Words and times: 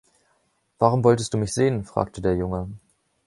„Warum 0.79 1.03
wolltest 1.03 1.31
du 1.31 1.37
mich 1.37 1.53
sehen?“ 1.53 1.85
fragte 1.85 2.23
der 2.23 2.35
Junge. 2.35 2.71